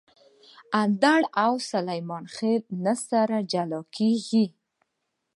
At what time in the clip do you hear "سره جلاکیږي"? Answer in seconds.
3.07-4.45